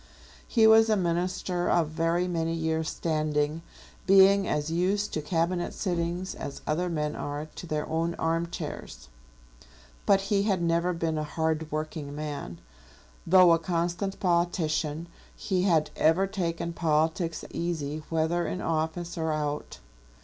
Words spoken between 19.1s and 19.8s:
or out.